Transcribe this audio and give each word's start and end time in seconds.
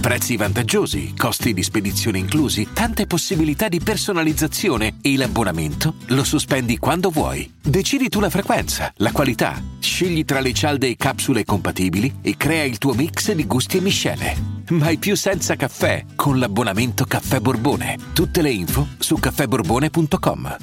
Prezzi 0.00 0.38
vantaggiosi, 0.38 1.14
costi 1.14 1.52
di 1.52 1.62
spedizione 1.62 2.16
inclusi, 2.16 2.68
tante 2.72 3.06
possibilità 3.06 3.68
di 3.68 3.80
personalizzazione 3.80 4.96
e 5.02 5.14
l'abbonamento 5.14 5.96
lo 6.06 6.24
sospendi 6.24 6.78
quando 6.78 7.10
vuoi. 7.10 7.52
Decidi 7.60 8.08
tu 8.08 8.18
la 8.18 8.30
frequenza, 8.30 8.90
la 8.96 9.12
qualità, 9.12 9.62
scegli 9.78 10.24
tra 10.24 10.40
le 10.40 10.54
cialde 10.54 10.88
e 10.88 10.96
capsule 10.96 11.44
compatibili 11.44 12.20
e 12.22 12.38
crea 12.38 12.64
il 12.64 12.78
tuo 12.78 12.94
mix 12.94 13.30
di 13.32 13.46
gusti 13.46 13.76
e 13.76 13.80
miscele. 13.82 14.34
Mai 14.70 14.96
più 14.96 15.14
senza 15.16 15.54
caffè 15.54 16.06
con 16.16 16.38
l'abbonamento 16.38 17.04
Caffè 17.04 17.38
Borbone. 17.40 17.98
Tutte 18.14 18.40
le 18.40 18.50
info 18.50 18.88
su 18.98 19.16
caffèborbone.com. 19.16 20.56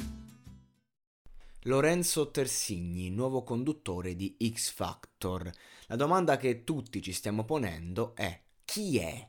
Lorenzo 1.62 2.30
Tersigni, 2.32 3.10
nuovo 3.10 3.44
conduttore 3.44 4.16
di 4.16 4.36
X 4.52 4.72
Factor. 4.72 5.48
La 5.86 5.96
domanda 5.96 6.36
che 6.36 6.64
tutti 6.64 7.00
ci 7.00 7.12
stiamo 7.12 7.44
ponendo 7.44 8.16
è 8.16 8.46
chi 8.78 8.98
è? 8.98 9.28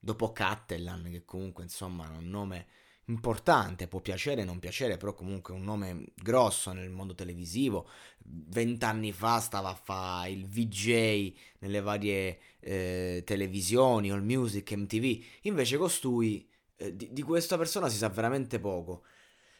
Dopo 0.00 0.32
Cattellan, 0.32 1.08
che 1.12 1.24
comunque 1.24 1.62
insomma 1.62 2.12
è 2.12 2.16
un 2.16 2.28
nome 2.28 2.66
importante, 3.04 3.86
può 3.86 4.00
piacere 4.00 4.42
o 4.42 4.44
non 4.44 4.58
piacere, 4.58 4.96
però 4.96 5.14
comunque 5.14 5.54
è 5.54 5.56
un 5.56 5.62
nome 5.62 6.06
grosso 6.12 6.72
nel 6.72 6.90
mondo 6.90 7.14
televisivo. 7.14 7.88
Vent'anni 8.24 9.12
fa 9.12 9.38
stava 9.38 9.68
a 9.68 9.74
fare 9.74 10.30
il 10.30 10.48
VJ 10.48 11.34
nelle 11.60 11.80
varie 11.80 12.40
eh, 12.58 13.22
televisioni, 13.24 14.10
All 14.10 14.24
Music, 14.24 14.72
MTV. 14.72 15.24
Invece 15.42 15.76
costui, 15.76 16.50
eh, 16.74 16.96
di, 16.96 17.12
di 17.12 17.22
questa 17.22 17.56
persona 17.56 17.88
si 17.88 17.96
sa 17.96 18.08
veramente 18.08 18.58
poco. 18.58 19.04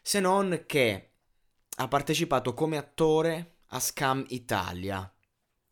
Se 0.02 0.19
non 0.19 0.64
che 0.66 1.12
ha 1.76 1.86
partecipato 1.86 2.52
come 2.52 2.78
attore 2.78 3.58
a 3.66 3.78
Scam 3.78 4.24
Italia, 4.30 5.08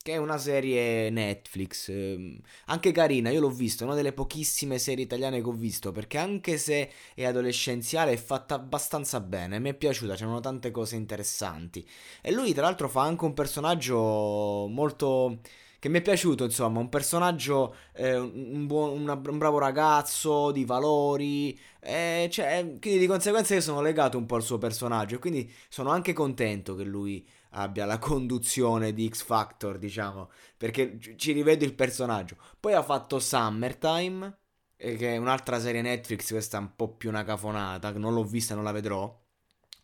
che 0.05 0.12
è 0.12 0.16
una 0.19 0.36
serie 0.36 1.08
Netflix, 1.08 1.88
ehm, 1.88 2.38
anche 2.66 2.92
carina, 2.92 3.30
io 3.30 3.41
l'ho 3.41 3.48
visto, 3.48 3.84
è 3.84 3.86
una 3.86 3.94
delle 3.97 4.12
pochissime 4.12 4.78
serie 4.78 5.02
italiane 5.02 5.41
che 5.41 5.48
ho 5.48 5.52
visto, 5.52 5.92
perché 5.92 6.19
anche 6.19 6.58
se 6.58 6.91
è 7.14 7.24
adolescenziale 7.24 8.12
è 8.12 8.16
fatta 8.19 8.55
abbastanza 8.56 9.19
bene, 9.20 9.58
mi 9.58 9.70
è 9.70 9.75
piaciuta, 9.75 10.14
c'erano 10.14 10.41
tante 10.41 10.70
cose 10.70 10.97
interessanti. 10.97 11.88
E 12.20 12.32
lui 12.32 12.52
tra 12.52 12.64
l'altro 12.64 12.91
fa 12.91 13.00
anche 13.00 13.25
un 13.25 13.32
personaggio 13.32 14.66
molto 14.69 15.38
che 15.84 15.90
mi 15.90 15.98
è 15.98 16.00
piaciuto, 16.00 16.44
insomma, 16.44 16.78
un 16.80 16.88
personaggio, 16.88 17.74
eh, 17.92 18.16
un, 18.16 18.66
buon, 18.66 19.02
una, 19.02 19.20
un, 19.22 19.36
bravo 19.36 19.58
ragazzo, 19.58 20.50
di 20.50 20.64
valori, 20.64 21.60
eh, 21.78 22.26
cioè, 22.32 22.78
quindi 22.80 22.98
di 23.00 23.06
conseguenza 23.06 23.52
io 23.52 23.60
sono 23.60 23.82
legato 23.82 24.16
un 24.16 24.24
po' 24.24 24.36
al 24.36 24.42
suo 24.42 24.56
personaggio, 24.56 25.18
quindi 25.18 25.52
sono 25.68 25.91
anche 25.91 26.14
contento 26.14 26.74
che 26.74 26.84
lui 26.84 27.28
abbia 27.50 27.84
la 27.84 27.98
conduzione 27.98 28.94
di 28.94 29.10
X 29.10 29.24
Factor, 29.24 29.76
diciamo, 29.76 30.30
perché 30.56 30.98
ci 31.16 31.32
rivedo 31.32 31.66
il 31.66 31.74
personaggio. 31.74 32.38
Poi 32.58 32.72
ha 32.72 32.82
fatto 32.82 33.19
Summertime, 33.19 34.38
eh, 34.76 34.96
che 34.96 35.12
è 35.12 35.16
un'altra 35.19 35.60
serie 35.60 35.82
Netflix, 35.82 36.30
questa 36.30 36.56
è 36.56 36.60
un 36.60 36.74
po' 36.76 36.94
più 36.94 37.10
una 37.10 37.24
cafonata, 37.24 37.92
non 37.92 38.14
l'ho 38.14 38.24
vista, 38.24 38.54
non 38.54 38.64
la 38.64 38.72
vedrò. 38.72 39.22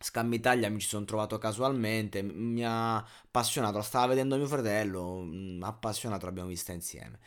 Scam 0.01 0.33
Italia 0.33 0.69
mi 0.69 0.79
ci 0.79 0.87
sono 0.87 1.05
trovato 1.05 1.37
casualmente, 1.37 2.21
mi 2.21 2.65
ha 2.65 2.97
appassionato, 2.97 3.77
la 3.77 3.83
stava 3.83 4.07
vedendo 4.07 4.35
mio 4.37 4.47
fratello, 4.47 5.27
appassionato 5.61 6.25
l'abbiamo 6.25 6.49
vista 6.49 6.71
insieme. 6.71 7.19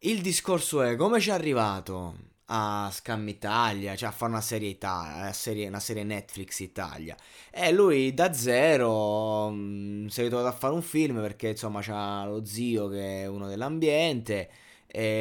Il 0.00 0.20
discorso 0.20 0.82
è 0.82 0.96
come 0.96 1.20
ci 1.20 1.30
è 1.30 1.32
arrivato 1.32 2.16
a 2.50 2.88
Scam 2.92 3.26
Italia, 3.28 3.96
cioè 3.96 4.08
a 4.08 4.12
fare 4.12 4.30
una 4.32 4.40
serie 4.40 4.68
Italia, 4.68 5.16
una 5.22 5.32
serie, 5.32 5.68
una 5.68 5.80
serie 5.80 6.04
Netflix 6.04 6.60
Italia. 6.60 7.16
E 7.50 7.72
lui 7.72 8.14
da 8.14 8.32
zero 8.32 9.50
mh, 9.50 10.06
si 10.06 10.20
è 10.20 10.22
ritrovato 10.22 10.48
a 10.48 10.56
fare 10.56 10.72
un 10.74 10.82
film 10.82 11.20
perché 11.20 11.48
insomma 11.48 11.80
c'ha 11.82 12.24
lo 12.24 12.44
zio 12.44 12.88
che 12.88 13.22
è 13.22 13.26
uno 13.26 13.48
dell'ambiente, 13.48 14.48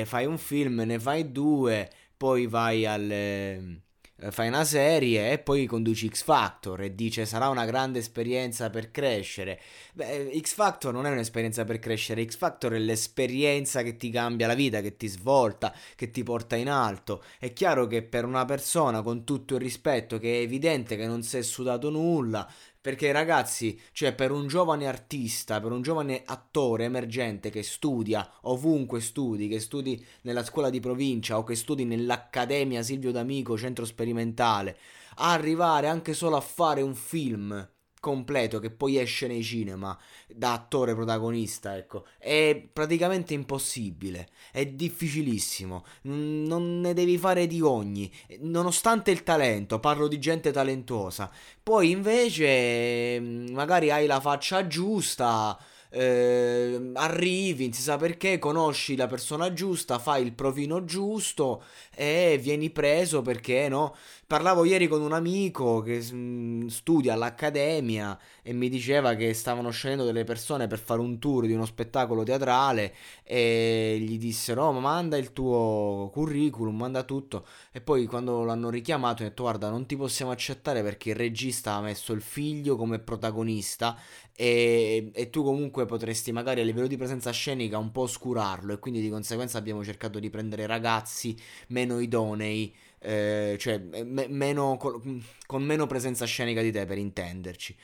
fai 0.06 0.26
un 0.26 0.38
film, 0.38 0.82
ne 0.86 1.00
fai 1.00 1.32
due, 1.32 1.90
poi 2.16 2.48
vai 2.48 2.86
al 2.86 3.82
fai 4.30 4.48
una 4.48 4.64
serie 4.64 5.32
e 5.32 5.38
poi 5.38 5.68
conduci 5.68 6.10
X 6.10 6.24
Factor 6.24 6.82
e 6.82 6.96
dice 6.96 7.26
sarà 7.26 7.50
una 7.50 7.66
grande 7.66 8.00
esperienza 8.00 8.70
per 8.70 8.90
crescere. 8.90 9.60
Beh, 9.94 10.38
X 10.42 10.54
Factor 10.54 10.92
non 10.92 11.06
è 11.06 11.12
un'esperienza 11.12 11.64
per 11.66 11.78
crescere, 11.80 12.26
X 12.26 12.36
Factor 12.36 12.74
è 12.74 12.80
l'esperienza 12.80 13.84
che 13.84 13.96
ti 13.96 14.10
cambia 14.10 14.48
la 14.48 14.56
vita, 14.56 14.82
che 14.82 14.98
ti 14.98 15.08
svolta, 15.08 15.74
che 15.96 16.10
ti 16.10 16.24
porta 16.24 16.56
in 16.56 16.70
alto. 16.70 17.24
È 17.38 17.54
chiaro 17.54 17.86
che 17.86 18.02
per 18.02 18.26
una 18.26 18.46
persona 18.46 19.04
con 19.04 19.24
tutto 19.24 19.56
il 19.56 19.62
rispetto 19.62 20.18
che 20.18 20.40
è 20.40 20.42
evidente 20.42 20.98
che 20.98 21.06
non 21.06 21.22
si 21.22 21.38
è 21.38 21.42
sudato 21.44 21.90
nulla, 21.92 22.50
perché 22.88 23.12
ragazzi, 23.12 23.78
cioè 23.92 24.16
per 24.16 24.32
un 24.32 24.48
giovane 24.48 24.88
artista, 24.88 25.60
per 25.60 25.74
un 25.74 25.82
giovane 25.82 26.22
attore 26.26 26.86
emergente 26.86 27.50
che 27.50 27.62
studia 27.62 28.32
ovunque 28.44 29.02
studi, 29.02 29.50
che 29.50 29.60
studi 29.60 30.02
nella 30.22 30.42
scuola 30.42 30.70
di 30.70 30.80
provincia 30.80 31.38
o 31.38 31.44
che 31.44 31.56
studi 31.56 31.84
nell'Accademia 31.84 32.82
Silvio 32.82 33.12
D'Amico, 33.12 33.58
centro 33.58 33.84
sperimentale, 33.84 34.78
arrivare 35.16 35.88
anche 35.88 36.14
solo 36.14 36.38
a 36.38 36.40
fare 36.40 36.82
un 36.82 36.96
film 36.96 37.70
completo 38.00 38.60
che 38.60 38.70
poi 38.70 38.98
esce 38.98 39.28
nei 39.28 39.44
cinema 39.44 39.98
da 40.28 40.54
attore 40.54 40.94
protagonista, 40.94 41.76
ecco, 41.78 42.06
è 42.18 42.62
praticamente 42.72 43.34
impossibile, 43.34 44.30
è 44.52 44.66
difficilissimo, 44.66 45.86
non 46.04 46.80
ne 46.80 46.94
devi 46.94 47.18
fare 47.18 47.48
di 47.48 47.62
ogni, 47.62 48.12
nonostante 48.40 49.12
il 49.12 49.24
talento, 49.24 49.80
parlo 49.80 50.08
di 50.08 50.20
gente 50.20 50.52
talentuosa, 50.52 51.32
poi 51.62 51.92
invece 51.92 53.20
magari 53.20 53.92
hai 53.92 54.06
la 54.06 54.20
faccia 54.20 54.68
giusta, 54.68 55.58
eh, 55.90 56.92
arrivi, 56.94 57.66
non 57.66 57.74
si 57.74 57.82
sa 57.82 57.98
perché, 57.98 58.40
conosci 58.40 58.96
la 58.96 59.08
persona 59.08 59.54
giusta, 59.54 60.00
fai 60.00 60.24
il 60.24 60.34
provino 60.34 60.84
giusto 60.86 61.64
e 61.96 62.40
vieni 62.42 62.70
preso 62.70 63.22
perché 63.22 63.70
no? 63.70 63.96
Parlavo 64.28 64.66
ieri 64.66 64.88
con 64.88 65.02
un 65.02 65.14
amico 65.14 65.82
che 65.82 66.04
mm, 66.12 66.68
studia 66.68 67.14
all'accademia 67.14 68.20
e 68.42 68.52
mi 68.52 68.68
diceva 68.68 69.14
che 69.16 69.34
stavano 69.34 69.70
scegliendo 69.70 70.04
delle 70.04 70.26
persone 70.26 70.68
per 70.68 70.80
fare 70.80 71.00
un 71.00 71.18
tour 71.18 71.46
di 71.46 71.54
uno 71.54 71.66
spettacolo 71.66 72.24
teatrale 72.24 72.94
e 73.24 73.98
gli 74.02 74.18
dissero 74.18 74.66
oh, 74.66 74.74
ma 74.74 74.80
manda 74.82 75.16
il 75.16 75.32
tuo 75.32 76.10
curriculum, 76.12 76.76
manda 76.76 77.04
tutto 77.04 77.46
e 77.72 77.80
poi 77.80 78.06
quando 78.06 78.44
l'hanno 78.44 78.70
richiamato 78.70 79.24
ha 79.24 79.28
detto 79.28 79.44
guarda 79.44 79.70
non 79.70 79.86
ti 79.86 79.96
possiamo 79.96 80.32
accettare 80.32 80.84
perché 80.84 81.12
il 81.12 81.16
regista 81.16 81.74
ha 81.76 81.82
messo 81.82 82.12
il 82.12 82.22
figlio 82.22 82.76
come 82.76 83.00
protagonista 83.00 83.98
e, 84.36 85.10
e 85.14 85.30
tu 85.30 85.44
comunque 85.44 85.77
potresti 85.86 86.32
magari 86.32 86.62
a 86.62 86.64
livello 86.64 86.88
di 86.88 86.98
presenza 86.98 87.32
scenica 87.32 87.78
un 87.78 87.92
po' 87.92 88.02
oscurarlo 88.02 88.74
e 88.74 88.80
quindi 88.80 89.02
di 89.02 89.10
conseguenza 89.10 89.58
abbiamo 89.58 89.84
cercato 89.84 90.20
di 90.20 90.30
prendere 90.30 90.66
ragazzi 90.66 91.36
meno 91.68 92.00
idonei 92.00 92.74
eh, 93.00 93.56
cioè 93.60 93.78
me- 93.80 94.28
meno, 94.28 94.78
con 94.78 95.64
meno 95.64 95.88
presenza 95.88 96.26
scenica 96.26 96.62
di 96.62 96.72
te 96.72 96.86
per 96.86 96.98
intenderci. 96.98 97.76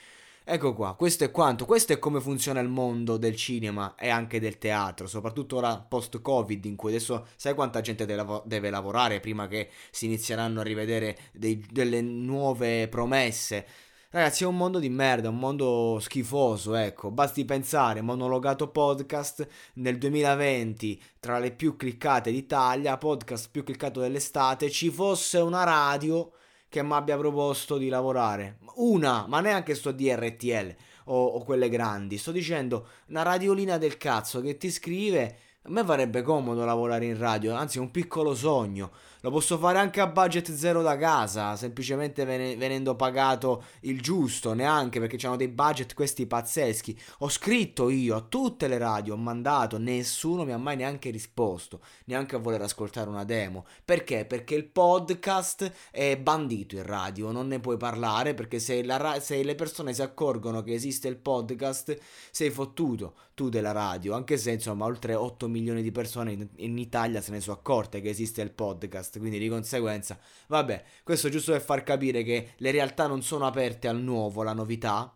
Ecco 0.46 0.74
qua, 0.74 0.96
questo 0.96 1.24
è 1.24 1.32
quanto, 1.32 1.64
questo 1.64 1.94
è 1.94 2.00
come 2.00 2.20
funziona 2.20 2.60
il 2.60 2.68
mondo 2.68 3.16
del 3.16 3.36
cinema 3.38 3.96
e 3.96 4.10
anche 4.10 4.42
del 4.42 4.58
teatro, 4.58 5.08
soprattutto 5.08 5.56
ora 5.56 5.78
post-Covid 5.78 6.66
in 6.66 6.76
cui 6.76 6.90
adesso 6.90 7.28
sai 7.38 7.54
quanta 7.54 7.80
gente 7.80 8.06
deve 8.06 8.70
lavorare 8.70 9.22
prima 9.22 9.48
che 9.48 9.70
si 9.90 10.06
inizieranno 10.06 10.60
a 10.60 10.64
rivedere 10.64 11.18
dei, 11.32 11.66
delle 11.72 12.02
nuove 12.02 12.90
promesse. 12.90 13.66
Ragazzi, 14.14 14.44
è 14.44 14.46
un 14.46 14.58
mondo 14.58 14.78
di 14.78 14.90
merda, 14.90 15.30
un 15.30 15.40
mondo 15.40 15.98
schifoso, 16.00 16.76
ecco. 16.76 17.10
Basti 17.10 17.46
pensare, 17.46 18.02
monologato 18.02 18.68
podcast 18.68 19.48
nel 19.74 19.98
2020, 19.98 21.02
tra 21.20 21.40
le 21.40 21.52
più 21.52 21.76
cliccate 21.76 22.30
d'Italia, 22.30 23.00
podcast 23.00 23.50
più 23.50 23.64
cliccato 23.64 24.02
dell'estate, 24.02 24.70
ci 24.70 24.92
fosse 24.92 25.40
una 25.40 25.64
radio 25.64 26.32
che 26.70 26.84
mi 26.84 26.94
abbia 26.94 27.18
proposto 27.18 27.80
di 27.80 27.90
lavorare. 27.90 28.60
Una, 28.76 29.26
ma 29.28 29.40
neanche 29.40 29.74
sto 29.74 29.92
DRTL 29.92 30.76
o, 31.06 31.26
o 31.26 31.44
quelle 31.44 31.68
grandi. 31.68 32.20
Sto 32.20 32.32
dicendo 32.32 32.90
una 33.08 33.24
radiolina 33.24 33.80
del 33.80 33.98
cazzo 33.98 34.42
che 34.42 34.58
ti 34.58 34.70
scrive 34.70 35.38
A 35.66 35.70
me 35.70 35.86
farebbe 35.86 36.24
comodo 36.24 36.66
lavorare 36.66 37.06
in 37.06 37.18
radio, 37.18 37.54
anzi 37.54 37.78
è 37.78 37.82
un 37.82 37.90
piccolo 37.90 38.36
sogno. 38.36 38.92
Lo 39.22 39.32
posso 39.32 39.58
fare 39.58 39.78
anche 39.78 40.02
a 40.02 40.08
budget 40.08 40.52
zero 40.52 40.82
da 40.82 40.98
casa, 40.98 41.56
semplicemente 41.56 42.26
ven- 42.26 42.58
venendo 42.58 42.98
pagato 42.98 43.64
il 43.84 44.02
giusto, 44.02 44.52
neanche 44.52 45.00
perché 45.00 45.16
c'hanno 45.16 45.38
dei 45.38 45.48
budget 45.48 45.94
questi 45.94 46.28
pazzeschi. 46.28 47.00
Ho 47.20 47.30
scritto 47.30 47.88
io 47.90 48.18
a 48.18 48.26
tutte 48.28 48.68
le 48.68 48.78
radio, 48.78 49.14
ho 49.14 49.18
mandato, 49.18 49.78
nessuno 49.78 50.44
mi 50.44 50.52
ha 50.52 50.58
mai 50.58 50.76
neanche 50.76 51.12
risposto, 51.12 51.80
neanche 52.08 52.36
a 52.36 52.40
voler 52.40 52.62
ascoltare 52.62 53.08
una 53.08 53.24
demo. 53.24 53.66
Perché? 53.86 54.26
Perché 54.26 54.56
il 54.56 54.66
podcast 54.66 55.72
è 55.92 56.18
bandito 56.18 56.76
in 56.76 56.84
radio, 56.84 57.32
non 57.32 57.48
ne 57.48 57.62
puoi 57.62 57.78
parlare 57.78 58.34
perché 58.34 58.60
se, 58.60 58.84
ra- 58.86 59.22
se 59.22 59.42
le 59.42 59.56
persone 59.56 59.94
si 59.94 60.02
accorgono 60.02 60.62
che 60.62 60.74
esiste 60.74 61.08
il 61.08 61.16
podcast, 61.16 61.98
sei 62.32 62.50
fottuto 62.50 63.14
tu 63.34 63.50
della 63.50 63.72
radio, 63.72 64.14
anche 64.14 64.38
se 64.38 64.52
insomma 64.52 64.86
oltre 64.86 65.16
8 65.16 65.48
milioni 65.48 65.82
di 65.82 65.92
persone 65.92 66.32
in, 66.34 66.48
in 66.58 66.78
Italia 66.78 67.22
se 67.22 67.32
ne 67.32 67.40
sono 67.40 67.58
accorte 67.58 68.02
che 68.02 68.10
esiste 68.10 68.42
il 68.42 68.52
podcast 68.52 69.20
quindi 69.20 69.40
di 69.40 69.50
conseguenza, 69.50 70.20
vabbè, 70.48 70.84
questo 71.04 71.30
giusto 71.30 71.52
per 71.52 71.62
far 71.62 71.84
capire 71.84 72.24
che 72.24 72.54
le 72.58 72.72
realtà 72.72 73.08
non 73.08 73.22
sono 73.22 73.46
aperte 73.46 73.88
al 73.88 74.00
nuovo, 74.02 74.42
alla 74.42 74.54
novità, 74.54 75.16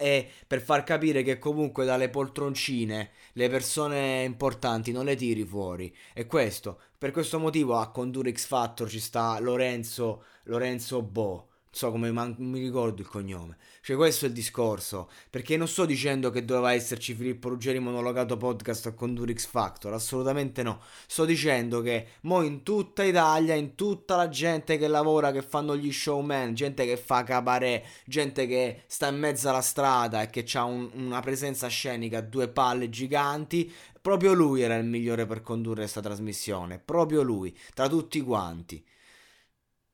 e 0.00 0.30
per 0.46 0.60
far 0.60 0.84
capire 0.84 1.22
che 1.24 1.38
comunque 1.38 1.84
dalle 1.84 2.08
poltroncine 2.08 3.10
le 3.32 3.48
persone 3.48 4.22
importanti 4.22 4.92
non 4.92 5.04
le 5.04 5.16
tiri 5.16 5.44
fuori. 5.44 5.94
E 6.14 6.26
questo, 6.26 6.80
per 6.96 7.10
questo 7.10 7.40
motivo 7.40 7.76
a 7.76 7.90
condurre 7.90 8.32
X 8.32 8.46
Factor 8.46 8.88
ci 8.88 9.00
sta 9.00 9.38
Lorenzo, 9.40 10.24
Lorenzo 10.44 11.02
Bo 11.02 11.47
so 11.70 11.90
come 11.90 12.10
man- 12.10 12.34
mi 12.38 12.60
ricordo 12.60 13.02
il 13.02 13.08
cognome. 13.08 13.56
Cioè, 13.82 13.96
questo 13.96 14.24
è 14.24 14.28
il 14.28 14.34
discorso. 14.34 15.08
Perché 15.30 15.56
non 15.56 15.68
sto 15.68 15.84
dicendo 15.84 16.30
che 16.30 16.44
doveva 16.44 16.72
esserci 16.72 17.14
Filippo 17.14 17.48
Ruggeri 17.48 17.78
monologato 17.78 18.36
podcast 18.36 18.86
a 18.86 18.92
condurre 18.92 19.34
X 19.34 19.46
Factor, 19.46 19.92
assolutamente 19.92 20.62
no. 20.62 20.80
Sto 21.06 21.24
dicendo 21.24 21.80
che 21.80 22.06
mo 22.22 22.42
in 22.42 22.62
tutta 22.62 23.02
Italia, 23.02 23.54
in 23.54 23.74
tutta 23.74 24.16
la 24.16 24.28
gente 24.28 24.78
che 24.78 24.88
lavora, 24.88 25.32
che 25.32 25.42
fanno 25.42 25.76
gli 25.76 25.92
showman, 25.92 26.54
gente 26.54 26.84
che 26.84 26.96
fa 26.96 27.22
cabaret, 27.22 27.84
gente 28.04 28.46
che 28.46 28.82
sta 28.86 29.08
in 29.08 29.18
mezzo 29.18 29.48
alla 29.48 29.60
strada 29.60 30.22
e 30.22 30.30
che 30.30 30.46
ha 30.54 30.64
un- 30.64 30.90
una 30.94 31.20
presenza 31.20 31.68
scenica 31.68 32.18
a 32.18 32.22
due 32.22 32.48
palle 32.48 32.88
giganti, 32.90 33.72
proprio 34.00 34.32
lui 34.32 34.62
era 34.62 34.76
il 34.76 34.84
migliore 34.84 35.26
per 35.26 35.42
condurre 35.42 35.80
questa 35.80 36.00
trasmissione. 36.00 36.78
Proprio 36.78 37.22
lui, 37.22 37.56
tra 37.74 37.88
tutti 37.88 38.20
quanti 38.20 38.84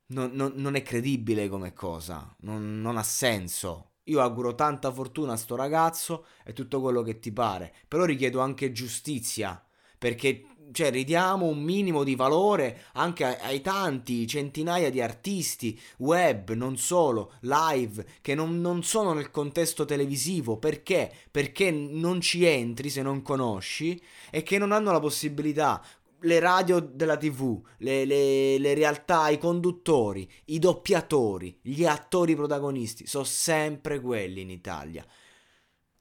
non, 0.07 0.31
non, 0.33 0.53
non 0.57 0.75
è 0.75 0.83
credibile 0.83 1.49
come 1.49 1.73
cosa, 1.73 2.35
non, 2.41 2.81
non 2.81 2.97
ha 2.97 3.03
senso. 3.03 3.93
Io 4.05 4.21
auguro 4.21 4.55
tanta 4.55 4.93
fortuna 4.93 5.33
a 5.33 5.37
sto 5.37 5.57
ragazzo 5.57 6.27
e 6.45 6.53
tutto 6.53 6.81
quello 6.81 7.03
che 7.03 7.19
ti 7.19 7.33
pare, 7.33 7.73
però 7.89 8.05
richiedo 8.05 8.41
anche 8.41 8.71
giustizia, 8.71 9.65
perché 9.97 10.47
cioè, 10.73 10.91
ridiamo 10.91 11.47
un 11.47 11.63
minimo 11.63 12.05
di 12.05 12.15
valore 12.15 12.85
anche 12.95 13.25
ai, 13.25 13.61
tanti 13.61 14.27
centinaia 14.27 14.91
di 14.91 15.01
artisti 15.01 15.79
web, 15.99 16.53
non 16.53 16.77
solo, 16.77 17.35
live, 17.41 18.05
che 18.21 18.35
non, 18.35 18.61
non, 18.61 18.83
sono 18.83 19.13
nel 19.13 19.31
contesto 19.31 19.85
televisivo. 19.85 20.57
Perché? 20.57 21.13
Perché 21.31 21.71
non 21.71 22.21
ci 22.21 22.45
entri 22.45 22.91
se 22.91 23.03
non 23.03 23.23
conosci 23.23 24.01
e 24.31 24.43
che 24.43 24.59
non 24.59 24.73
hanno 24.73 24.93
la 24.93 25.01
possibilità 25.01 25.83
le 26.25 26.41
radio 26.41 26.81
della 26.81 27.17
TV, 27.17 27.61
le, 27.79 28.05
le, 28.05 28.59
le, 28.59 28.75
realtà, 28.75 29.29
i 29.29 29.39
conduttori, 29.39 30.31
i 30.47 30.59
doppiatori, 30.59 31.59
gli 31.63 31.85
attori 31.85 32.35
protagonisti, 32.35 33.07
sono 33.07 33.25
sempre 33.25 34.01
quelli 34.01 34.41
in 34.41 34.51
Italia. 34.51 35.05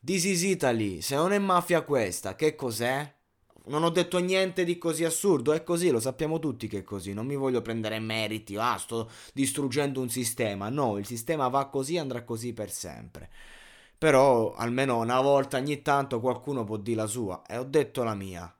This 0.04 0.26
is 0.26 0.44
Italy, 0.44 1.02
se 1.02 1.16
non 1.16 1.32
è 1.32 1.40
mafia 1.40 1.82
questa, 1.84 2.36
che 2.36 2.56
cos'è? 2.56 3.14
Non 3.66 3.84
ho 3.84 3.90
detto 3.90 4.18
niente 4.18 4.66
di 4.66 4.78
così 4.78 5.06
assurdo, 5.06 5.54
è 5.54 5.64
così, 5.64 5.90
lo 5.90 6.02
sappiamo 6.02 6.40
tutti 6.40 6.68
che 6.68 6.80
è 6.80 6.84
così, 6.84 7.14
non 7.14 7.26
mi 7.26 7.38
voglio 7.38 7.62
prendere 7.62 8.00
meriti, 8.00 8.58
ah, 8.58 8.78
sto 8.78 9.10
distruggendo 9.34 10.02
un 10.02 10.10
sistema, 10.10 10.68
no, 10.68 10.98
il 10.98 11.06
sistema 11.06 11.48
va 11.48 11.70
così, 11.70 11.98
andrà 11.98 12.24
così 12.24 12.52
per 12.52 12.70
sempre. 12.70 13.30
Però 13.98 14.54
almeno 14.54 15.00
una 15.00 15.22
volta 15.22 15.58
ogni 15.58 15.82
tanto 15.82 16.20
qualcuno 16.20 16.66
può 16.66 16.76
dire 16.76 16.98
la 16.98 17.08
sua, 17.08 17.42
e 17.48 17.58
ho 17.58 17.64
detto 17.64 18.04
la 18.04 18.16
mia. 18.16 18.54